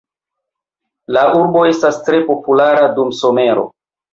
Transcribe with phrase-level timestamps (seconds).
[1.17, 3.71] La urbo estas tre populara dum somero.